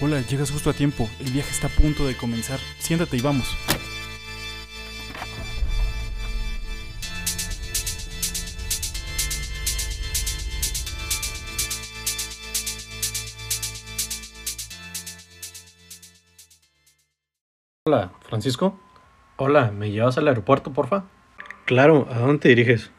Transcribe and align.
Hola, 0.00 0.20
llegas 0.22 0.50
justo 0.50 0.70
a 0.70 0.72
tiempo. 0.72 1.08
El 1.20 1.30
viaje 1.30 1.52
está 1.52 1.68
a 1.68 1.70
punto 1.70 2.04
de 2.04 2.16
comenzar. 2.16 2.58
Siéntate 2.80 3.16
y 3.16 3.20
vamos. 3.20 3.46
Hola, 17.86 18.10
Francisco. 18.22 18.80
Hola, 19.36 19.70
¿me 19.70 19.92
llevas 19.92 20.18
al 20.18 20.26
aeropuerto, 20.26 20.72
porfa? 20.72 21.04
Claro, 21.66 22.08
¿a 22.10 22.18
dónde 22.18 22.38
te 22.38 22.48
diriges? 22.48 22.90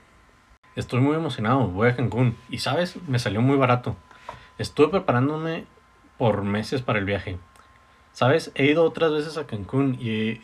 Estoy 0.77 1.02
muy 1.02 1.16
emocionado, 1.18 1.68
voy 1.68 1.89
a 1.89 1.96
Cancún. 1.98 2.38
Y 2.50 2.59
sabes, 2.59 2.96
me 3.09 3.20
salió 3.20 3.41
muy 3.41 3.57
barato. 3.57 3.98
Estuve 4.57 4.88
preparándome 4.88 5.66
por 6.18 6.43
meses 6.43 6.82
para 6.82 6.99
el 6.99 7.05
viaje. 7.05 7.38
Sabes, 8.13 8.52
he 8.55 8.66
ido 8.66 8.84
otras 8.84 9.12
veces 9.12 9.38
a 9.38 9.45
Cancún 9.45 9.98
y, 9.99 10.41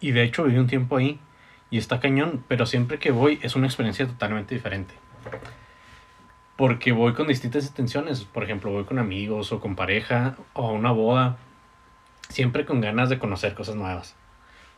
y 0.00 0.12
de 0.12 0.22
hecho 0.22 0.44
viví 0.44 0.58
un 0.58 0.66
tiempo 0.66 0.96
ahí. 0.96 1.20
Y 1.70 1.76
está 1.76 2.00
cañón, 2.00 2.44
pero 2.48 2.64
siempre 2.64 2.98
que 2.98 3.10
voy 3.10 3.40
es 3.42 3.54
una 3.54 3.66
experiencia 3.66 4.06
totalmente 4.06 4.54
diferente. 4.54 4.94
Porque 6.56 6.92
voy 6.92 7.12
con 7.12 7.28
distintas 7.28 7.66
intenciones. 7.66 8.24
Por 8.24 8.42
ejemplo, 8.42 8.70
voy 8.70 8.84
con 8.84 8.98
amigos 8.98 9.52
o 9.52 9.60
con 9.60 9.76
pareja 9.76 10.36
o 10.54 10.68
a 10.68 10.72
una 10.72 10.92
boda. 10.92 11.36
Siempre 12.30 12.64
con 12.64 12.80
ganas 12.80 13.10
de 13.10 13.18
conocer 13.18 13.54
cosas 13.54 13.74
nuevas. 13.74 14.16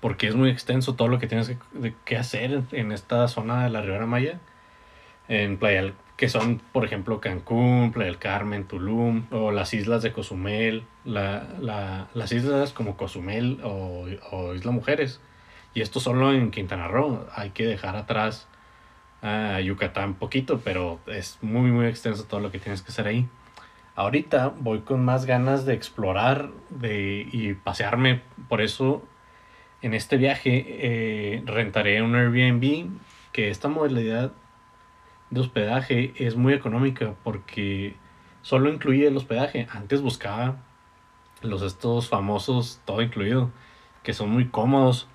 Porque 0.01 0.27
es 0.27 0.35
muy 0.35 0.51
extenso 0.51 0.95
todo 0.95 1.09
lo 1.09 1.19
que 1.19 1.27
tienes 1.27 1.49
que, 1.49 1.95
que 2.05 2.17
hacer 2.17 2.63
en 2.73 2.91
esta 2.91 3.29
zona 3.29 3.65
de 3.65 3.71
la 3.71 3.83
Ribera 3.83 4.07
Maya. 4.07 4.41
En 5.29 5.59
Playa, 5.59 5.93
que 6.21 6.29
son, 6.29 6.61
por 6.73 6.85
ejemplo, 6.85 7.19
Cancún, 7.19 7.93
Playa 7.93 8.11
del 8.11 8.19
Carmen, 8.19 8.65
Tulum, 8.65 9.25
o 9.31 9.53
las 9.53 9.73
islas 9.73 10.03
de 10.03 10.13
Cozumel, 10.13 10.85
la, 11.07 11.49
la, 11.59 12.09
las 12.13 12.31
islas 12.31 12.75
como 12.75 12.99
Cozumel 12.99 13.59
o, 13.65 14.07
o 14.31 14.55
Isla 14.55 14.71
Mujeres. 14.71 15.23
Y 15.73 15.81
esto 15.81 15.99
solo 15.99 16.35
en 16.35 16.51
Quintana 16.51 16.89
Roo. 16.89 17.25
Hay 17.35 17.51
que 17.51 17.65
dejar 17.65 17.97
atrás 17.97 18.49
a 19.23 19.61
Yucatán 19.63 20.13
poquito, 20.13 20.61
pero 20.63 21.01
es 21.07 21.39
muy, 21.41 21.71
muy 21.71 21.87
extenso 21.87 22.25
todo 22.25 22.41
lo 22.41 22.51
que 22.51 22.59
tienes 22.59 22.83
que 22.83 22.93
hacer 22.93 23.07
ahí. 23.07 23.27
Ahorita 23.95 24.53
voy 24.61 24.81
con 24.81 25.03
más 25.03 25.25
ganas 25.25 25.65
de 25.65 25.73
explorar 25.73 26.51
de, 26.69 27.27
y 27.33 27.55
pasearme. 27.55 28.21
Por 28.51 28.61
eso, 28.61 29.03
en 29.81 29.95
este 29.95 30.19
viaje, 30.19 30.67
eh, 30.69 31.43
rentaré 31.47 32.03
un 32.03 32.15
Airbnb, 32.15 32.91
que 33.33 33.49
esta 33.49 33.69
modalidad 33.69 34.33
de 35.31 35.41
hospedaje 35.41 36.13
es 36.17 36.37
muy 36.37 36.53
económica 36.53 37.15
porque 37.23 37.97
solo 38.43 38.73
incluye 38.73 39.07
el 39.07 39.17
hospedaje. 39.17 39.69
Antes 39.71 40.03
buscaba 40.03 40.57
los 41.43 41.63
estos 41.63 42.09
famosos 42.09 42.81
todo 42.85 43.03
incluido, 43.03 43.51
que 44.03 44.13
son 44.13 44.31
muy 44.31 44.49
cómodos. 44.49 45.09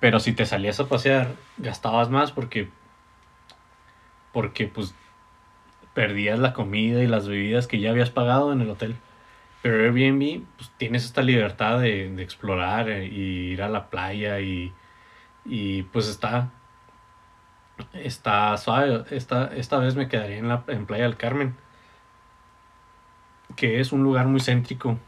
Pero 0.00 0.18
si 0.20 0.32
te 0.32 0.46
salías 0.46 0.80
a 0.80 0.88
pasear, 0.88 1.34
gastabas 1.58 2.10
más 2.10 2.32
porque 2.32 2.68
porque 4.32 4.66
pues 4.66 4.94
perdías 5.94 6.38
la 6.38 6.54
comida 6.54 7.02
y 7.02 7.06
las 7.06 7.28
bebidas 7.28 7.66
que 7.66 7.78
ya 7.78 7.90
habías 7.90 8.10
pagado 8.10 8.52
en 8.52 8.62
el 8.62 8.70
hotel. 8.70 8.96
Pero 9.60 9.76
Airbnb, 9.76 10.44
pues 10.56 10.70
tienes 10.76 11.04
esta 11.04 11.22
libertad 11.22 11.78
de, 11.78 12.10
de 12.10 12.22
explorar 12.22 12.88
y 12.90 13.52
ir 13.52 13.62
a 13.62 13.68
la 13.68 13.90
playa 13.90 14.40
y, 14.40 14.72
y 15.44 15.84
pues 15.84 16.08
está, 16.08 16.50
está 17.92 18.56
suave. 18.56 19.04
Esta, 19.10 19.46
esta 19.54 19.78
vez 19.78 19.94
me 19.96 20.08
quedaría 20.08 20.38
en, 20.38 20.48
la, 20.48 20.64
en 20.68 20.86
Playa 20.86 21.04
del 21.04 21.16
Carmen, 21.16 21.56
que 23.56 23.80
es 23.80 23.92
un 23.92 24.02
lugar 24.02 24.26
muy 24.26 24.40
céntrico 24.40 24.98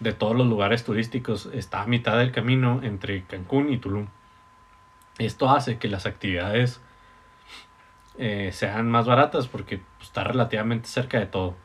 de 0.00 0.12
todos 0.12 0.36
los 0.36 0.46
lugares 0.46 0.84
turísticos. 0.84 1.46
Está 1.52 1.82
a 1.82 1.86
mitad 1.86 2.18
del 2.18 2.32
camino 2.32 2.80
entre 2.82 3.24
Cancún 3.24 3.72
y 3.72 3.78
Tulum. 3.78 4.08
Esto 5.18 5.50
hace 5.50 5.78
que 5.78 5.88
las 5.88 6.06
actividades 6.06 6.80
eh, 8.18 8.50
sean 8.52 8.90
más 8.90 9.06
baratas 9.06 9.48
porque 9.48 9.78
pues, 9.96 10.08
está 10.08 10.24
relativamente 10.24 10.88
cerca 10.88 11.18
de 11.18 11.26
todo. 11.26 11.56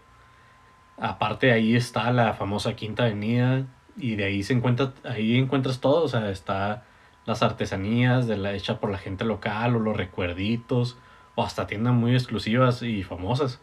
Aparte 0.97 1.51
ahí 1.51 1.75
está 1.75 2.11
la 2.11 2.33
famosa 2.33 2.75
Quinta 2.75 3.03
Avenida 3.03 3.66
y 3.97 4.16
de 4.16 4.25
ahí 4.25 4.44
se 4.44 4.53
encuentra, 4.53 4.94
ahí 5.03 5.38
encuentras 5.38 5.79
todo, 5.79 6.03
o 6.03 6.07
sea, 6.07 6.29
está 6.29 6.85
las 7.25 7.44
artesanías 7.44 8.28
de 8.28 8.38
la 8.38 8.53
hecha 8.53 8.80
por 8.80 8.91
la 8.91 8.97
gente 8.97 9.25
local 9.25 9.75
o 9.75 9.80
los 9.80 9.97
recuerditos 9.97 10.97
o 11.36 11.44
hasta 11.44 11.68
tiendas 11.68 11.94
muy 11.94 12.13
exclusivas 12.13 12.81
y 12.81 13.03
famosas. 13.03 13.62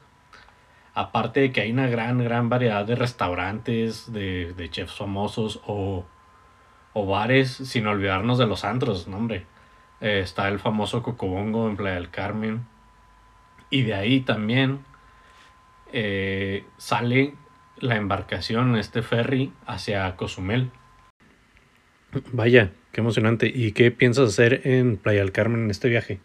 Aparte 0.95 1.41
de 1.41 1.53
que 1.53 1.62
hay 1.62 1.73
una 1.73 1.87
gran, 1.87 2.19
gran 2.19 2.49
variedad 2.49 2.84
de 2.84 2.97
restaurantes, 2.97 4.12
de, 4.12 4.53
de 4.53 4.71
chefs 4.71 4.97
famosos 4.97 5.61
o, 5.67 6.05
o 6.93 7.06
bares, 7.06 7.50
sin 7.50 7.87
olvidarnos 7.87 8.39
de 8.39 8.47
los 8.47 8.65
antros, 8.65 9.09
no 9.09 9.17
hombre. 9.17 9.47
Eh, 10.03 10.21
está 10.21 10.49
el 10.49 10.59
famoso 10.59 11.03
Cocobongo 11.03 11.69
en 11.69 11.77
Playa 11.77 11.94
del 11.94 12.11
Carmen. 12.11 12.67
Y 13.71 13.83
de 13.83 13.94
ahí 13.94 14.21
también 14.21 14.84
eh, 15.93 16.67
sale 16.77 17.37
la 17.79 17.97
embarcación, 17.97 18.77
este 18.77 19.00
ferry, 19.03 19.53
hacia 19.67 20.15
Cozumel. 20.17 20.71
Vaya, 22.33 22.73
qué 22.92 23.00
emocionante. 23.00 23.50
¿Y 23.53 23.72
qué 23.72 23.91
piensas 23.91 24.28
hacer 24.28 24.62
en 24.64 24.97
Playa 24.97 25.20
del 25.20 25.32
Carmen 25.32 25.64
en 25.64 25.70
este 25.70 25.88
viaje? 25.88 26.20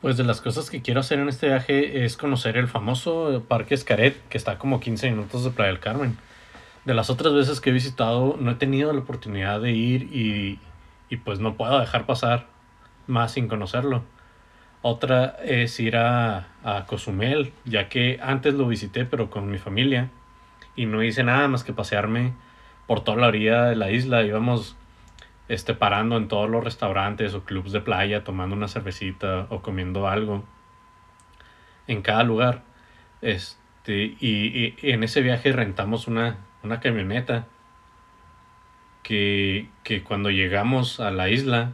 Pues 0.00 0.16
de 0.16 0.24
las 0.24 0.40
cosas 0.40 0.68
que 0.68 0.82
quiero 0.82 1.00
hacer 1.00 1.18
en 1.18 1.28
este 1.28 1.46
viaje 1.46 2.04
es 2.04 2.16
conocer 2.16 2.56
el 2.56 2.68
famoso 2.68 3.44
Parque 3.48 3.74
Escaret, 3.74 4.16
que 4.28 4.36
está 4.36 4.58
como 4.58 4.80
15 4.80 5.10
minutos 5.10 5.44
de 5.44 5.50
Playa 5.50 5.70
del 5.70 5.80
Carmen. 5.80 6.18
De 6.84 6.92
las 6.92 7.08
otras 7.08 7.32
veces 7.32 7.60
que 7.60 7.70
he 7.70 7.72
visitado, 7.72 8.36
no 8.38 8.50
he 8.50 8.54
tenido 8.56 8.92
la 8.92 8.98
oportunidad 8.98 9.60
de 9.60 9.72
ir 9.72 10.02
y, 10.14 10.58
y 11.08 11.16
pues 11.16 11.40
no 11.40 11.54
puedo 11.54 11.78
dejar 11.78 12.04
pasar 12.04 12.46
más 13.06 13.32
sin 13.32 13.48
conocerlo. 13.48 14.02
Otra 14.82 15.38
es 15.42 15.80
ir 15.80 15.96
a, 15.96 16.48
a 16.62 16.84
Cozumel, 16.86 17.54
ya 17.64 17.88
que 17.88 18.20
antes 18.22 18.52
lo 18.52 18.68
visité 18.68 19.06
pero 19.06 19.30
con 19.30 19.50
mi 19.50 19.56
familia 19.56 20.10
y 20.76 20.84
no 20.84 21.02
hice 21.02 21.24
nada 21.24 21.48
más 21.48 21.64
que 21.64 21.72
pasearme 21.72 22.34
por 22.86 23.02
toda 23.02 23.16
la 23.16 23.28
orilla 23.28 23.64
de 23.64 23.76
la 23.76 23.90
isla. 23.90 24.22
Íbamos 24.22 24.76
este, 25.48 25.74
parando 25.74 26.16
en 26.16 26.28
todos 26.28 26.48
los 26.48 26.64
restaurantes 26.64 27.34
o 27.34 27.44
clubs 27.44 27.72
de 27.72 27.80
playa, 27.80 28.24
tomando 28.24 28.56
una 28.56 28.68
cervecita 28.68 29.46
o 29.50 29.62
comiendo 29.62 30.08
algo 30.08 30.44
en 31.86 32.02
cada 32.02 32.22
lugar. 32.24 32.62
Este, 33.22 34.16
y, 34.20 34.74
en 34.82 35.02
ese 35.04 35.20
viaje 35.22 35.52
rentamos 35.52 36.08
una, 36.08 36.38
una 36.62 36.80
camioneta 36.80 37.46
que, 39.02 39.68
que 39.82 40.02
cuando 40.02 40.30
llegamos 40.30 41.00
a 41.00 41.10
la 41.10 41.28
isla, 41.28 41.72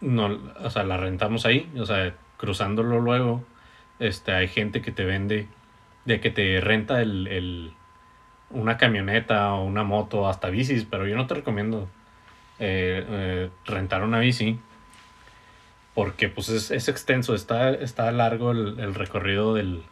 no, 0.00 0.38
o 0.62 0.70
sea, 0.70 0.84
la 0.84 0.96
rentamos 0.96 1.46
ahí, 1.46 1.70
o 1.76 1.84
sea, 1.84 2.14
cruzándolo 2.36 3.00
luego, 3.00 3.44
este, 3.98 4.32
hay 4.32 4.48
gente 4.48 4.80
que 4.80 4.92
te 4.92 5.04
vende, 5.04 5.48
de 6.04 6.20
que 6.20 6.30
te 6.30 6.60
renta 6.60 7.02
el, 7.02 7.26
el 7.26 7.72
una 8.50 8.76
camioneta 8.76 9.54
o 9.54 9.64
una 9.64 9.84
moto, 9.84 10.28
hasta 10.28 10.50
bicis, 10.50 10.84
pero 10.84 11.06
yo 11.06 11.16
no 11.16 11.26
te 11.26 11.34
recomiendo 11.34 11.88
eh, 12.60 13.04
eh, 13.08 13.50
rentar 13.64 14.02
una 14.04 14.20
bici 14.20 14.60
porque 15.94 16.28
pues 16.28 16.48
es, 16.48 16.70
es 16.70 16.88
extenso, 16.88 17.34
está, 17.34 17.70
está 17.70 18.10
largo 18.12 18.52
el, 18.52 18.78
el 18.78 18.94
recorrido 18.94 19.54
del 19.54 19.82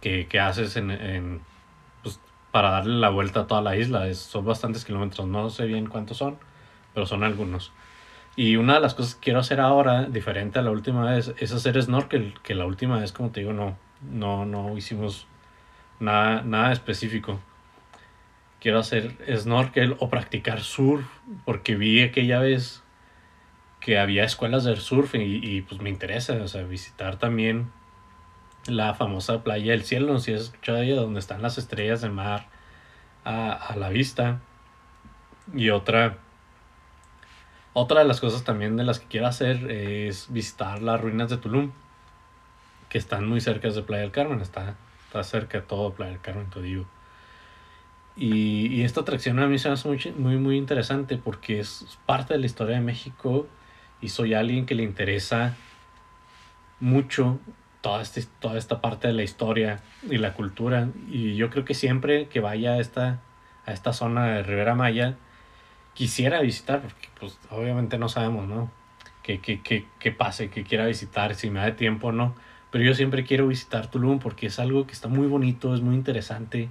que, 0.00 0.26
que 0.26 0.40
haces 0.40 0.76
en, 0.76 0.90
en, 0.90 1.40
pues, 2.02 2.20
para 2.50 2.70
darle 2.70 2.98
la 2.98 3.10
vuelta 3.10 3.40
a 3.40 3.46
toda 3.46 3.62
la 3.62 3.76
isla. 3.76 4.08
Es, 4.08 4.18
son 4.18 4.44
bastantes 4.44 4.84
kilómetros, 4.84 5.26
no 5.26 5.50
sé 5.50 5.66
bien 5.66 5.86
cuántos 5.86 6.16
son, 6.16 6.38
pero 6.94 7.06
son 7.06 7.22
algunos. 7.22 7.72
Y 8.34 8.56
una 8.56 8.74
de 8.74 8.80
las 8.80 8.94
cosas 8.94 9.14
que 9.14 9.20
quiero 9.20 9.40
hacer 9.40 9.60
ahora, 9.60 10.04
diferente 10.04 10.58
a 10.58 10.62
la 10.62 10.70
última 10.70 11.04
vez, 11.04 11.34
es 11.38 11.52
hacer 11.52 11.80
snorkel, 11.80 12.34
que 12.42 12.54
la 12.54 12.64
última 12.64 12.98
vez, 12.98 13.12
como 13.12 13.30
te 13.30 13.40
digo, 13.40 13.52
no, 13.52 13.76
no, 14.00 14.46
no 14.46 14.76
hicimos 14.76 15.26
nada, 16.00 16.42
nada 16.42 16.72
específico. 16.72 17.38
Quiero 18.62 18.78
hacer 18.78 19.16
snorkel 19.36 19.96
o 19.98 20.08
practicar 20.08 20.60
surf, 20.60 21.04
porque 21.44 21.74
vi 21.74 22.00
aquella 22.00 22.38
vez 22.38 22.84
que 23.80 23.98
había 23.98 24.22
escuelas 24.22 24.62
de 24.62 24.76
surf 24.76 25.16
y, 25.16 25.62
pues 25.62 25.80
me 25.80 25.90
interesa, 25.90 26.34
o 26.34 26.46
sea, 26.46 26.62
visitar 26.62 27.18
también 27.18 27.72
la 28.66 28.94
famosa 28.94 29.42
playa 29.42 29.72
del 29.72 29.82
cielo, 29.82 30.20
si 30.20 30.32
has 30.32 30.42
escuchado 30.42 30.78
ella, 30.78 30.94
donde 30.94 31.18
están 31.18 31.42
las 31.42 31.58
estrellas 31.58 32.02
del 32.02 32.12
mar 32.12 32.46
a, 33.24 33.52
a 33.52 33.74
la 33.74 33.88
vista. 33.88 34.38
Y 35.52 35.70
otra 35.70 36.18
otra 37.74 38.00
de 38.00 38.06
las 38.06 38.20
cosas 38.20 38.44
también 38.44 38.76
de 38.76 38.84
las 38.84 39.00
que 39.00 39.06
quiero 39.06 39.26
hacer 39.26 39.70
es 39.70 40.30
visitar 40.30 40.82
las 40.82 41.00
ruinas 41.00 41.30
de 41.30 41.38
Tulum, 41.38 41.72
que 42.90 42.98
están 42.98 43.26
muy 43.26 43.40
cerca 43.40 43.70
de 43.70 43.82
Playa 43.82 44.02
del 44.02 44.12
Carmen, 44.12 44.40
está, 44.40 44.74
está 45.06 45.24
cerca 45.24 45.60
de 45.60 45.66
todo 45.66 45.94
Playa 45.94 46.12
del 46.12 46.20
Carmen, 46.20 46.50
te 46.50 46.60
digo. 46.60 46.84
Y, 48.16 48.66
y, 48.66 48.82
esta 48.82 49.00
atracción 49.00 49.38
a 49.38 49.46
mí 49.46 49.58
se 49.58 49.68
me 49.68 49.74
hace 49.74 49.88
muy, 49.88 49.98
muy, 50.16 50.36
muy 50.36 50.56
interesante 50.56 51.16
porque 51.16 51.60
es 51.60 51.98
parte 52.04 52.34
de 52.34 52.40
la 52.40 52.46
historia 52.46 52.76
de 52.76 52.82
México 52.82 53.46
y 54.02 54.10
soy 54.10 54.34
alguien 54.34 54.66
que 54.66 54.74
le 54.74 54.82
interesa 54.82 55.56
mucho 56.78 57.38
toda, 57.82 58.00
este, 58.00 58.24
toda 58.40 58.56
esta 58.56 58.80
parte 58.80 59.08
de 59.08 59.14
la 59.14 59.22
historia 59.22 59.80
y 60.10 60.16
la 60.16 60.32
cultura. 60.32 60.88
Y 61.08 61.36
yo 61.36 61.50
creo 61.50 61.64
que 61.64 61.74
siempre 61.74 62.28
que 62.28 62.40
vaya 62.40 62.72
a 62.72 62.80
esta, 62.80 63.20
a 63.66 63.72
esta 63.72 63.92
zona 63.92 64.26
de 64.26 64.42
Rivera 64.42 64.74
Maya, 64.74 65.16
quisiera 65.94 66.40
visitar, 66.40 66.80
porque 66.80 67.08
pues 67.20 67.38
obviamente 67.50 67.98
no 67.98 68.08
sabemos, 68.08 68.48
¿no? 68.48 68.70
Que, 69.22 69.40
que, 69.40 70.12
pase, 70.12 70.50
que 70.50 70.64
quiera 70.64 70.86
visitar, 70.86 71.34
si 71.34 71.50
me 71.50 71.60
da 71.60 71.76
tiempo 71.76 72.08
o 72.08 72.12
no. 72.12 72.34
Pero 72.70 72.84
yo 72.84 72.94
siempre 72.94 73.24
quiero 73.24 73.46
visitar 73.46 73.90
Tulum 73.90 74.18
porque 74.18 74.46
es 74.46 74.58
algo 74.58 74.86
que 74.86 74.92
está 74.92 75.08
muy 75.08 75.26
bonito, 75.26 75.74
es 75.74 75.80
muy 75.80 75.94
interesante. 75.94 76.70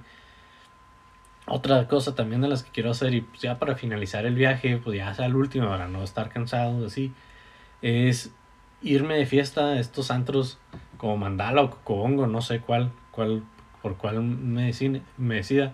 Otra 1.46 1.88
cosa 1.88 2.14
también 2.14 2.40
de 2.40 2.48
las 2.48 2.62
que 2.62 2.70
quiero 2.70 2.90
hacer, 2.90 3.14
y 3.14 3.26
ya 3.40 3.58
para 3.58 3.74
finalizar 3.74 4.26
el 4.26 4.34
viaje, 4.34 4.78
pues 4.78 4.96
ya 4.96 5.12
sea 5.14 5.26
el 5.26 5.34
último, 5.34 5.68
para 5.68 5.88
no 5.88 6.04
estar 6.04 6.28
cansado, 6.28 6.86
así, 6.86 7.12
es 7.82 8.32
irme 8.80 9.16
de 9.16 9.26
fiesta 9.26 9.66
a 9.66 9.80
estos 9.80 10.10
antros 10.10 10.58
como 10.96 11.16
Mandala 11.16 11.62
o 11.62 11.70
Cocobongo, 11.70 12.26
no 12.26 12.42
sé 12.42 12.60
cuál, 12.60 12.92
cuál, 13.10 13.42
por 13.82 13.96
cuál 13.96 14.22
me, 14.22 14.66
decide, 14.66 15.02
me 15.16 15.36
decida. 15.36 15.72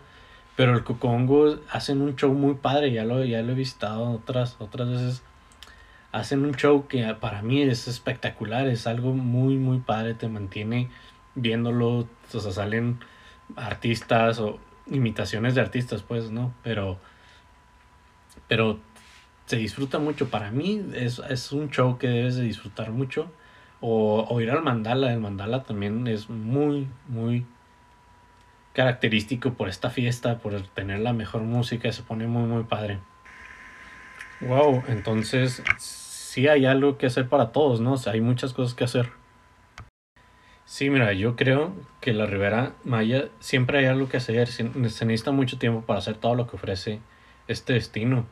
Pero 0.57 0.75
el 0.75 0.85
Cocobongo 0.85 1.61
hacen 1.71 2.01
un 2.01 2.17
show 2.17 2.33
muy 2.33 2.55
padre, 2.55 2.93
ya 2.93 3.05
lo, 3.05 3.25
ya 3.25 3.43
lo 3.43 3.53
he 3.53 3.55
visitado 3.55 4.11
otras, 4.11 4.57
otras 4.59 4.89
veces. 4.89 5.23
Hacen 6.13 6.45
un 6.45 6.55
show 6.55 6.89
que 6.89 7.15
para 7.15 7.43
mí 7.43 7.63
es 7.63 7.87
espectacular, 7.89 8.67
es 8.67 8.87
algo 8.87 9.13
muy, 9.13 9.57
muy 9.57 9.79
padre, 9.79 10.15
te 10.15 10.29
mantiene 10.29 10.89
viéndolo, 11.35 12.09
o 12.33 12.41
sea, 12.41 12.51
salen 12.51 12.99
artistas 13.57 14.41
o 14.41 14.59
imitaciones 14.91 15.55
de 15.55 15.61
artistas, 15.61 16.03
pues, 16.03 16.31
¿no? 16.31 16.55
Pero, 16.63 16.99
pero 18.47 18.79
se 19.47 19.57
disfruta 19.57 19.99
mucho. 19.99 20.29
Para 20.29 20.51
mí 20.51 20.85
es, 20.95 21.21
es 21.29 21.53
un 21.53 21.71
show 21.71 21.99
que 21.99 22.09
debes 22.09 22.37
de 22.37 22.43
disfrutar 22.43 22.91
mucho. 22.91 23.31
O, 23.81 24.27
o, 24.29 24.41
ir 24.41 24.51
al 24.51 24.63
mandala. 24.63 25.13
El 25.13 25.21
mandala 25.21 25.63
también 25.63 26.07
es 26.09 26.29
muy, 26.29 26.89
muy 27.07 27.47
característico 28.73 29.55
por 29.55 29.69
esta 29.69 29.91
fiesta, 29.91 30.39
por 30.39 30.61
tener 30.69 31.01
la 31.01 31.13
mejor 31.13 31.43
música. 31.43 31.91
Se 31.93 32.03
pone 32.03 32.27
muy, 32.27 32.45
muy 32.45 32.65
padre. 32.65 32.99
Wow, 34.41 34.85
entonces 34.89 35.63
sí 35.79 36.47
hay 36.47 36.67
algo 36.67 36.99
que 36.99 37.07
hacer 37.07 37.29
para 37.29 37.51
todos, 37.51 37.81
¿no? 37.81 37.95
O 37.95 37.97
sea, 37.97 38.13
hay 38.13 38.21
muchas 38.21 38.53
cosas 38.53 38.75
que 38.75 38.85
hacer. 38.85 39.11
Sí, 40.69 40.91
mira, 40.91 41.15
yo 41.15 41.35
creo 41.35 41.73
que 42.03 42.13
la 42.13 42.27
Ribera 42.27 42.75
Maya 42.85 43.31
siempre 43.41 43.79
hay 43.79 43.87
algo 43.87 44.07
que 44.11 44.19
hacer. 44.19 44.49
Se 44.49 44.65
necesita 44.65 45.31
mucho 45.33 45.59
tiempo 45.59 45.81
para 45.81 45.99
hacer 45.99 46.17
todo 46.19 46.35
lo 46.35 46.47
que 46.47 46.57
ofrece 46.57 47.01
este 47.49 47.73
destino. 47.73 48.27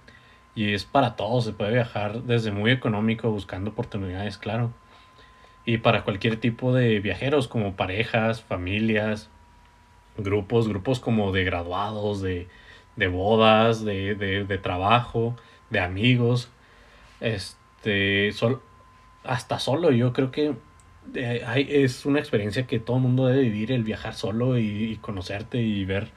Y 0.54 0.74
es 0.74 0.84
para 0.84 1.16
todos, 1.16 1.46
se 1.46 1.54
puede 1.54 1.72
viajar 1.72 2.24
desde 2.24 2.52
muy 2.52 2.72
económico 2.72 3.30
buscando 3.30 3.70
oportunidades, 3.70 4.36
claro. 4.36 4.70
Y 5.64 5.78
para 5.78 6.04
cualquier 6.04 6.36
tipo 6.38 6.74
de 6.74 7.00
viajeros, 7.00 7.48
como 7.48 7.74
parejas, 7.74 8.42
familias, 8.42 9.30
grupos, 10.18 10.68
grupos 10.68 11.00
como 11.00 11.32
de 11.32 11.42
graduados, 11.44 12.20
de, 12.20 12.48
de 12.96 13.08
bodas, 13.08 13.82
de, 13.82 14.14
de, 14.14 14.44
de, 14.44 14.58
trabajo, 14.58 15.36
de 15.70 15.80
amigos. 15.80 16.50
Este, 17.20 18.30
sol, 18.32 18.60
hasta 19.24 19.58
solo, 19.58 19.90
yo 19.90 20.12
creo 20.12 20.30
que 20.30 20.54
hay, 21.46 21.66
es 21.70 22.06
una 22.06 22.18
experiencia 22.18 22.66
que 22.66 22.78
todo 22.78 22.98
mundo 22.98 23.26
debe 23.26 23.42
vivir, 23.42 23.72
el 23.72 23.84
viajar 23.84 24.14
solo 24.14 24.58
y, 24.58 24.96
conocerte 25.00 25.60
y 25.60 25.84
ver 25.84 26.10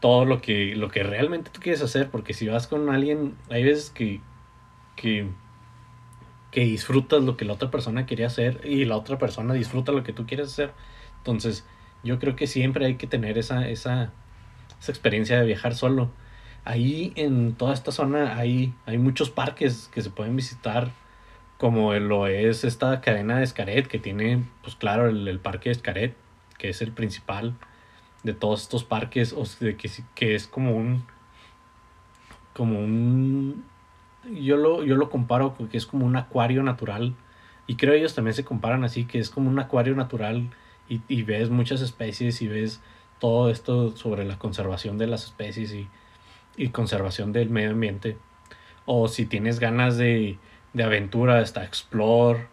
todo 0.00 0.24
lo 0.24 0.40
que, 0.40 0.76
lo 0.76 0.90
que 0.90 1.02
realmente 1.02 1.50
tú 1.50 1.60
quieres 1.60 1.82
hacer, 1.82 2.10
porque 2.10 2.34
si 2.34 2.46
vas 2.48 2.66
con 2.66 2.90
alguien, 2.90 3.36
hay 3.50 3.64
veces 3.64 3.90
que, 3.90 4.20
que, 4.96 5.28
que 6.50 6.60
disfrutas 6.60 7.22
lo 7.22 7.36
que 7.36 7.44
la 7.44 7.54
otra 7.54 7.70
persona 7.70 8.06
quería 8.06 8.26
hacer 8.26 8.60
y 8.64 8.84
la 8.84 8.96
otra 8.96 9.18
persona 9.18 9.54
disfruta 9.54 9.92
lo 9.92 10.04
que 10.04 10.12
tú 10.12 10.26
quieres 10.26 10.48
hacer. 10.48 10.72
Entonces, 11.18 11.66
yo 12.02 12.18
creo 12.18 12.36
que 12.36 12.46
siempre 12.46 12.86
hay 12.86 12.96
que 12.96 13.06
tener 13.06 13.38
esa, 13.38 13.68
esa, 13.68 14.12
esa 14.80 14.92
experiencia 14.92 15.40
de 15.40 15.46
viajar 15.46 15.74
solo. 15.74 16.10
Ahí 16.64 17.12
en 17.16 17.54
toda 17.54 17.74
esta 17.74 17.92
zona 17.92 18.36
hay, 18.36 18.74
hay 18.86 18.98
muchos 18.98 19.30
parques 19.30 19.90
que 19.92 20.02
se 20.02 20.10
pueden 20.10 20.36
visitar 20.36 20.90
como 21.58 21.94
lo 21.94 22.26
es 22.26 22.64
esta 22.64 23.00
cadena 23.00 23.38
de 23.38 23.44
Escaret, 23.44 23.86
que 23.86 23.98
tiene, 23.98 24.44
pues 24.62 24.76
claro, 24.76 25.08
el, 25.08 25.38
parque 25.40 25.68
de 25.68 25.72
Escaret, 25.72 26.16
que 26.58 26.68
es 26.68 26.82
el 26.82 26.92
principal 26.92 27.54
de 28.22 28.34
todos 28.34 28.62
estos 28.62 28.84
parques, 28.84 29.32
o 29.32 29.44
de 29.60 29.76
que, 29.76 29.90
que 30.14 30.34
es 30.34 30.46
como 30.46 30.76
un, 30.76 31.04
como 32.54 32.78
un, 32.80 33.64
yo 34.32 34.56
lo, 34.56 34.84
yo 34.84 34.96
lo 34.96 35.10
comparo 35.10 35.54
con 35.54 35.68
que 35.68 35.76
es 35.76 35.86
como 35.86 36.06
un 36.06 36.16
acuario 36.16 36.62
natural, 36.62 37.14
y 37.66 37.76
creo 37.76 37.94
ellos 37.94 38.14
también 38.14 38.34
se 38.34 38.44
comparan 38.44 38.84
así, 38.84 39.04
que 39.04 39.18
es 39.18 39.30
como 39.30 39.48
un 39.48 39.58
acuario 39.58 39.94
natural, 39.94 40.50
y, 40.88 41.00
y 41.08 41.22
ves 41.22 41.50
muchas 41.50 41.80
especies, 41.80 42.42
y 42.42 42.48
ves 42.48 42.80
todo 43.20 43.48
esto 43.50 43.96
sobre 43.96 44.24
la 44.24 44.38
conservación 44.38 44.98
de 44.98 45.06
las 45.06 45.24
especies 45.24 45.72
y, 45.72 45.88
y 46.56 46.68
conservación 46.68 47.32
del 47.32 47.50
medio 47.50 47.70
ambiente. 47.70 48.18
O 48.86 49.08
si 49.08 49.26
tienes 49.26 49.60
ganas 49.60 49.96
de, 49.96 50.38
de 50.74 50.84
aventura, 50.84 51.40
está 51.40 51.64
Explore, 51.64 52.48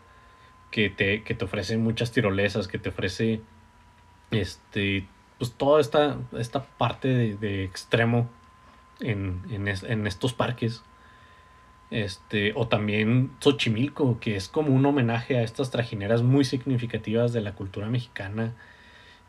que 0.71 0.89
te, 0.89 1.23
que 1.23 1.35
te 1.35 1.45
ofrece 1.45 1.77
muchas 1.77 2.11
tirolesas, 2.11 2.67
que 2.67 2.77
te 2.79 2.89
ofrece 2.89 3.41
este, 4.31 5.05
pues 5.37 5.51
toda 5.51 5.81
esta, 5.81 6.17
esta 6.37 6.63
parte 6.63 7.35
de, 7.35 7.63
extremo 7.65 8.29
en, 9.01 9.41
en, 9.49 10.07
estos 10.07 10.33
parques. 10.33 10.83
Este, 11.89 12.53
o 12.55 12.69
también 12.69 13.31
Xochimilco, 13.41 14.17
que 14.21 14.37
es 14.37 14.47
como 14.47 14.73
un 14.73 14.85
homenaje 14.85 15.37
a 15.37 15.43
estas 15.43 15.71
trajineras 15.71 16.21
muy 16.21 16.45
significativas 16.45 17.33
de 17.33 17.41
la 17.41 17.53
cultura 17.53 17.87
mexicana. 17.87 18.53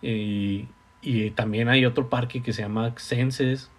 Y, 0.01 0.69
y 1.01 1.31
también 1.33 1.69
hay 1.69 1.85
otro 1.85 2.09
parque 2.09 2.41
que 2.41 2.53
se 2.53 2.63
llama 2.63 2.95
Senses, 2.99 3.72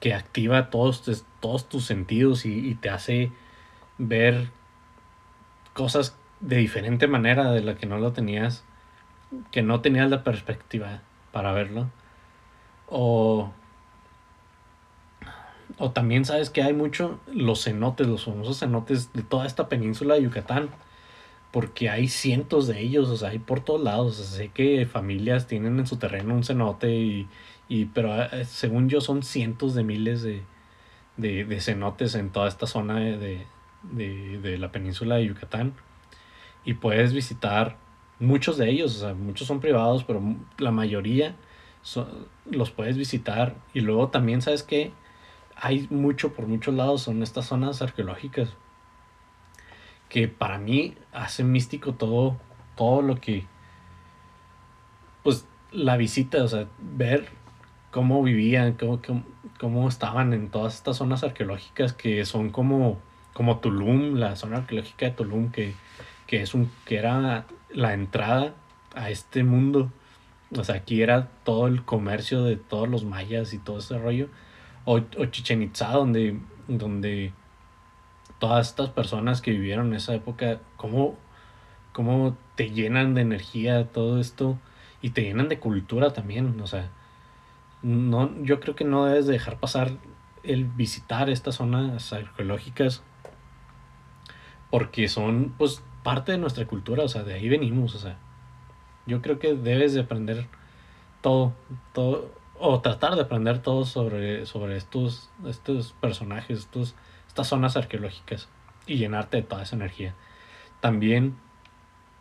que 0.00 0.14
activa 0.14 0.70
todos, 0.70 1.24
todos 1.40 1.68
tus 1.68 1.84
sentidos 1.84 2.46
y, 2.46 2.74
te 2.74 2.88
hace 2.88 3.30
ver 3.98 4.48
cosas 5.74 6.16
de 6.40 6.56
diferente 6.56 7.06
manera 7.06 7.52
de 7.52 7.62
la 7.62 7.76
que 7.76 7.86
no 7.86 7.98
lo 7.98 8.12
tenías, 8.12 8.64
que 9.52 9.62
no 9.62 9.82
tenías 9.82 10.10
la 10.10 10.24
perspectiva 10.24 11.02
para 11.32 11.52
verlo. 11.52 11.90
O, 12.88 13.52
o 15.78 15.90
también 15.90 16.24
sabes 16.24 16.48
que 16.48 16.62
hay 16.62 16.72
mucho 16.72 17.20
los 17.32 17.64
cenotes, 17.64 18.06
los 18.06 18.24
famosos 18.24 18.58
cenotes 18.58 19.12
de 19.12 19.22
toda 19.22 19.46
esta 19.46 19.68
península 19.68 20.14
de 20.14 20.22
Yucatán, 20.22 20.70
porque 21.50 21.90
hay 21.90 22.08
cientos 22.08 22.66
de 22.68 22.80
ellos, 22.80 23.08
o 23.10 23.16
sea, 23.18 23.30
hay 23.30 23.38
por 23.38 23.60
todos 23.60 23.82
lados. 23.82 24.16
sé 24.16 24.48
que 24.48 24.86
familias 24.86 25.46
tienen 25.46 25.78
en 25.78 25.86
su 25.86 25.98
terreno 25.98 26.34
un 26.34 26.44
cenote 26.44 26.90
y, 26.90 27.28
y, 27.70 27.84
pero 27.84 28.20
eh, 28.20 28.44
según 28.44 28.88
yo 28.88 29.00
son 29.00 29.22
cientos 29.22 29.74
de 29.76 29.84
miles 29.84 30.22
de, 30.22 30.42
de, 31.16 31.60
cenotes 31.60 32.16
en 32.16 32.30
toda 32.30 32.48
esta 32.48 32.66
zona 32.66 32.98
de, 32.98 33.46
de, 33.84 34.58
la 34.58 34.72
península 34.72 35.14
de 35.14 35.26
Yucatán. 35.26 35.74
Y 36.64 36.74
puedes 36.74 37.12
visitar 37.12 37.76
muchos 38.18 38.58
de 38.58 38.68
ellos, 38.68 38.96
o 38.96 39.00
sea, 39.00 39.14
muchos 39.14 39.46
son 39.46 39.60
privados, 39.60 40.02
pero 40.02 40.20
la 40.58 40.72
mayoría 40.72 41.36
los 42.44 42.72
puedes 42.72 42.96
visitar. 42.96 43.54
Y 43.72 43.80
luego 43.80 44.08
también, 44.08 44.42
¿sabes 44.42 44.64
que 44.64 44.92
Hay 45.54 45.86
mucho 45.90 46.32
por 46.32 46.48
muchos 46.48 46.74
lados, 46.74 47.02
son 47.02 47.22
estas 47.22 47.46
zonas 47.46 47.82
arqueológicas. 47.82 48.56
Que 50.08 50.26
para 50.26 50.58
mí 50.58 50.96
hace 51.12 51.44
místico 51.44 51.94
todo, 51.94 52.36
todo 52.76 53.00
lo 53.00 53.20
que, 53.20 53.46
pues, 55.22 55.46
la 55.70 55.96
visita, 55.96 56.42
o 56.42 56.48
sea, 56.48 56.66
ver 56.80 57.39
cómo 57.90 58.22
vivían, 58.22 58.74
cómo, 58.74 59.00
cómo, 59.58 59.88
estaban 59.88 60.32
en 60.32 60.48
todas 60.48 60.74
estas 60.74 60.96
zonas 60.96 61.24
arqueológicas 61.24 61.92
que 61.92 62.24
son 62.24 62.50
como, 62.50 62.98
como 63.32 63.58
Tulum, 63.58 64.14
la 64.14 64.36
zona 64.36 64.58
arqueológica 64.58 65.06
de 65.06 65.12
Tulum, 65.12 65.50
que, 65.50 65.74
que, 66.26 66.42
es 66.42 66.54
un, 66.54 66.70
que 66.84 66.96
era 66.96 67.46
la 67.72 67.94
entrada 67.94 68.54
a 68.94 69.10
este 69.10 69.44
mundo. 69.44 69.90
O 70.56 70.64
sea, 70.64 70.76
aquí 70.76 71.02
era 71.02 71.28
todo 71.44 71.66
el 71.66 71.84
comercio 71.84 72.44
de 72.44 72.56
todos 72.56 72.88
los 72.88 73.04
mayas 73.04 73.52
y 73.52 73.58
todo 73.58 73.78
ese 73.78 73.98
rollo. 73.98 74.28
O, 74.84 74.96
o 74.96 75.24
Chichen 75.26 75.62
Itza, 75.62 75.90
donde, 75.92 76.38
donde 76.66 77.32
todas 78.38 78.68
estas 78.68 78.90
personas 78.90 79.42
que 79.42 79.52
vivieron 79.52 79.88
en 79.88 79.94
esa 79.94 80.14
época, 80.14 80.60
cómo, 80.76 81.16
cómo 81.92 82.36
te 82.56 82.70
llenan 82.70 83.14
de 83.14 83.20
energía 83.20 83.86
todo 83.88 84.20
esto 84.20 84.58
y 85.02 85.10
te 85.10 85.22
llenan 85.22 85.48
de 85.48 85.60
cultura 85.60 86.12
también. 86.12 86.60
O 86.60 86.66
sea, 86.66 86.90
no, 87.82 88.42
yo 88.42 88.60
creo 88.60 88.74
que 88.74 88.84
no 88.84 89.04
debes 89.04 89.26
dejar 89.26 89.58
pasar 89.58 89.92
el 90.42 90.64
visitar 90.64 91.30
estas 91.30 91.56
zonas 91.56 92.12
arqueológicas 92.12 93.02
porque 94.70 95.08
son 95.08 95.54
pues 95.58 95.82
parte 96.02 96.32
de 96.32 96.38
nuestra 96.38 96.66
cultura, 96.66 97.04
o 97.04 97.08
sea, 97.08 97.24
de 97.24 97.34
ahí 97.34 97.48
venimos, 97.48 97.94
o 97.94 97.98
sea, 97.98 98.16
yo 99.06 99.20
creo 99.20 99.38
que 99.38 99.54
debes 99.54 99.92
de 99.94 100.00
aprender 100.00 100.46
todo, 101.20 101.52
todo, 101.92 102.30
o 102.58 102.80
tratar 102.80 103.16
de 103.16 103.22
aprender 103.22 103.58
todo 103.60 103.84
sobre, 103.84 104.46
sobre 104.46 104.76
estos, 104.76 105.30
estos 105.46 105.92
personajes, 105.94 106.60
estos, 106.60 106.94
estas 107.26 107.48
zonas 107.48 107.76
arqueológicas 107.76 108.48
y 108.86 108.96
llenarte 108.96 109.38
de 109.38 109.42
toda 109.42 109.62
esa 109.62 109.76
energía. 109.76 110.14
También 110.80 111.36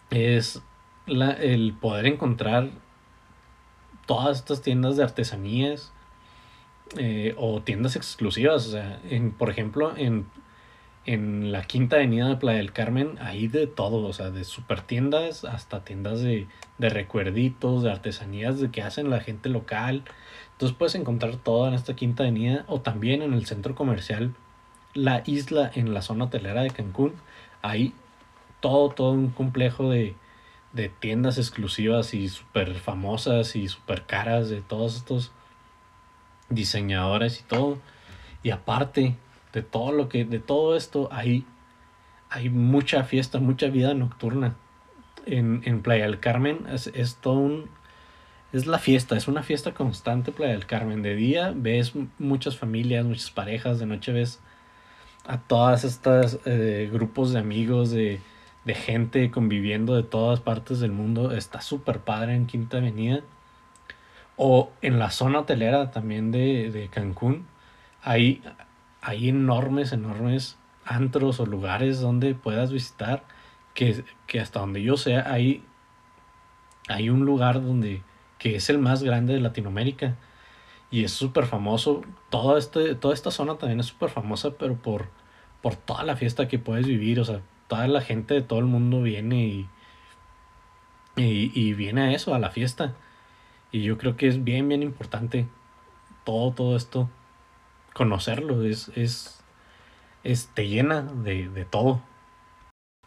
es 0.10 0.62
la, 1.06 1.32
el 1.32 1.74
poder 1.74 2.08
encontrar 2.08 2.70
todas 4.10 4.38
estas 4.40 4.64
tiendas 4.64 4.98
de 4.98 5.04
artesanías 5.04 5.94
eh, 6.98 7.36
o 7.38 7.62
tiendas 7.62 7.96
exclusivas. 7.96 8.66
O 8.66 8.72
sea, 8.72 9.00
en, 9.08 9.30
por 9.30 9.52
ejemplo, 9.52 9.96
en, 9.96 10.26
en 11.06 11.52
la 11.52 11.62
quinta 11.62 11.98
avenida 11.98 12.28
de 12.28 12.36
Playa 12.38 12.58
del 12.58 12.74
Carmen, 12.74 13.20
hay 13.22 13.48
de 13.48 13.68
todo, 13.68 14.08
o 14.08 14.12
sea, 14.12 14.32
de 14.32 14.46
super 14.46 14.82
tiendas 14.82 15.46
hasta 15.46 15.84
tiendas 15.84 16.22
de, 16.22 16.48
de 16.80 16.90
recuerditos, 16.90 17.84
de 17.84 17.92
artesanías 17.92 18.60
de 18.60 18.72
que 18.72 18.82
hacen 18.82 19.12
la 19.12 19.20
gente 19.20 19.48
local. 19.48 20.04
Entonces 20.54 20.76
puedes 20.76 20.96
encontrar 20.96 21.36
todo 21.36 21.68
en 21.68 21.76
esta 21.76 21.96
quinta 21.96 22.24
avenida 22.24 22.66
o 22.68 22.82
también 22.82 23.22
en 23.22 23.36
el 23.36 23.46
centro 23.46 23.76
comercial 23.76 24.34
La 24.96 25.22
Isla 25.28 25.70
en 25.76 25.94
la 25.94 26.02
zona 26.02 26.26
hotelera 26.26 26.64
de 26.64 26.72
Cancún. 26.72 27.14
Hay 27.62 27.94
todo, 28.60 28.90
todo 28.90 29.12
un 29.12 29.30
complejo 29.30 29.88
de, 29.88 30.16
de 30.74 30.90
tiendas 30.90 31.38
exclusivas 31.38 32.14
y 32.14 32.30
súper 32.30 32.76
famosas 32.76 33.56
y 33.56 33.68
súper 33.68 34.06
caras 34.06 34.50
de 34.50 34.62
todos 34.62 34.96
estos 34.96 35.32
diseñadores 36.50 37.40
y 37.40 37.44
todo. 37.44 37.80
Y 38.44 38.52
aparte 38.52 39.16
de 39.54 39.62
todo 39.62 39.92
lo 39.92 40.10
que, 40.10 40.26
de 40.26 40.40
todo 40.40 40.76
esto, 40.76 41.10
hay, 41.12 41.46
hay 42.30 42.50
mucha 42.50 43.04
fiesta, 43.04 43.40
mucha 43.40 43.68
vida 43.68 43.94
nocturna. 43.94 44.56
En, 45.26 45.62
en 45.66 45.82
Playa 45.82 46.06
del 46.06 46.20
Carmen 46.20 46.66
es, 46.72 46.88
es 46.88 47.18
todo 47.18 47.36
un, 47.36 47.70
es 48.54 48.66
la 48.66 48.80
fiesta, 48.80 49.16
es 49.16 49.28
una 49.28 49.44
fiesta 49.44 49.74
constante 49.74 50.32
Playa 50.32 50.54
del 50.54 50.66
Carmen. 50.66 51.02
De 51.02 51.16
día 51.16 51.54
ves 51.56 51.94
muchas 52.18 52.58
familias, 52.58 53.06
muchas 53.06 53.32
parejas, 53.32 53.80
de 53.80 53.86
noche 53.86 54.12
ves 54.12 54.40
a 55.28 55.40
todas 55.40 55.84
estas 55.84 56.40
eh, 56.46 56.90
grupos 56.92 57.34
de 57.34 57.40
amigos, 57.40 57.92
de, 57.92 58.20
de 58.70 58.76
gente 58.76 59.32
conviviendo 59.32 59.96
de 59.96 60.04
todas 60.04 60.42
partes 60.42 60.80
del 60.80 60.92
mundo. 60.92 61.32
Está 61.32 61.60
súper 61.60 62.02
padre 62.02 62.36
en 62.36 62.46
Quinta 62.46 62.78
Avenida. 62.78 63.22
O 64.38 64.72
en 64.84 65.00
la 65.00 65.10
zona 65.10 65.40
hotelera 65.40 65.90
también 65.90 66.30
de, 66.32 66.70
de 66.70 66.88
Cancún. 66.88 67.48
Hay, 68.04 68.44
hay 69.02 69.30
enormes, 69.30 69.92
enormes 69.92 70.60
antros 70.86 71.40
o 71.40 71.48
lugares 71.48 72.00
donde 72.00 72.36
puedas 72.36 72.72
visitar. 72.72 73.24
Que, 73.74 74.04
que 74.28 74.40
hasta 74.40 74.60
donde 74.60 74.84
yo 74.84 74.98
sé, 74.98 75.16
hay, 75.16 75.64
hay 76.90 77.10
un 77.10 77.26
lugar 77.26 77.64
donde 77.64 78.04
que 78.38 78.56
es 78.56 78.70
el 78.70 78.78
más 78.78 79.02
grande 79.02 79.34
de 79.34 79.40
Latinoamérica. 79.40 80.16
Y 80.92 81.06
es 81.06 81.12
súper 81.12 81.48
famoso. 81.48 82.04
Este, 82.56 82.94
toda 82.94 83.16
esta 83.16 83.32
zona 83.32 83.58
también 83.58 83.80
es 83.80 83.88
súper 83.88 84.12
famosa, 84.12 84.52
pero 84.60 84.76
por, 84.76 85.08
por 85.64 85.76
toda 85.76 86.04
la 86.04 86.16
fiesta 86.16 86.48
que 86.48 86.60
puedes 86.60 86.86
vivir. 86.86 87.20
O 87.20 87.26
sea, 87.26 87.42
toda 87.70 87.88
la 87.88 88.02
gente 88.02 88.34
de 88.34 88.42
todo 88.42 88.60
el 88.60 88.66
mundo 88.66 89.02
viene 89.02 89.46
y, 89.46 89.70
y, 91.16 91.74
viene 91.74 92.02
a 92.02 92.12
eso, 92.12 92.34
a 92.34 92.40
la 92.40 92.50
fiesta. 92.50 92.96
Y 93.72 93.84
yo 93.84 93.98
creo 93.98 94.18
que 94.18 94.28
es 94.28 94.44
bien, 94.44 94.68
bien 94.68 94.84
importante 94.84 95.46
todo, 96.26 96.52
todo 96.52 96.76
esto, 96.76 97.10
conocerlo, 97.94 98.64
es, 98.64 98.92
es, 98.96 99.42
es 100.24 100.50
te 100.54 100.68
llena 100.68 101.04
de, 101.04 101.48
de 101.50 101.66
todo. 101.66 102.02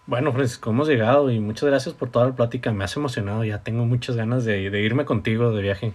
Bueno, 0.06 0.32
Francisco, 0.32 0.70
hemos 0.70 0.88
llegado 0.88 1.30
y 1.30 1.40
muchas 1.40 1.68
gracias 1.68 1.94
por 1.94 2.10
toda 2.10 2.26
la 2.26 2.36
plática, 2.36 2.72
me 2.72 2.84
has 2.84 2.96
emocionado, 2.96 3.44
ya 3.44 3.62
tengo 3.62 3.84
muchas 3.84 4.16
ganas 4.16 4.44
de, 4.44 4.70
de 4.70 4.80
irme 4.80 5.04
contigo 5.04 5.52
de 5.52 5.62
viaje. 5.62 5.92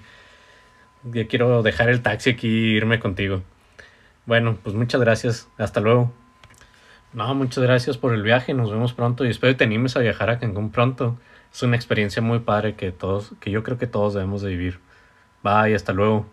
Ya 1.03 1.27
quiero 1.27 1.63
dejar 1.63 1.89
el 1.89 2.01
taxi 2.01 2.31
aquí 2.31 2.47
e 2.47 2.77
irme 2.77 2.99
contigo. 2.99 3.43
Bueno, 4.25 4.57
pues 4.61 4.75
muchas 4.75 4.99
gracias, 4.99 5.49
hasta 5.57 5.79
luego. 5.79 6.11
No, 7.17 7.33
muchas 7.33 7.63
gracias 7.63 7.97
por 7.97 8.13
el 8.13 8.21
viaje, 8.21 8.53
nos 8.53 8.69
vemos 8.69 8.93
pronto 8.93 9.25
y 9.25 9.29
espero 9.29 9.51
que 9.53 9.57
te 9.57 9.63
animes 9.63 9.97
a 9.97 10.01
viajar 10.01 10.29
a 10.29 10.37
Cancún 10.37 10.69
pronto. 10.69 11.17
Es 11.51 11.63
una 11.63 11.75
experiencia 11.75 12.21
muy 12.21 12.37
padre 12.37 12.75
que 12.75 12.91
todos, 12.91 13.33
que 13.39 13.49
yo 13.49 13.63
creo 13.63 13.79
que 13.79 13.87
todos 13.87 14.13
debemos 14.13 14.43
de 14.43 14.51
vivir. 14.51 14.79
Bye, 15.41 15.73
hasta 15.73 15.93
luego. 15.93 16.27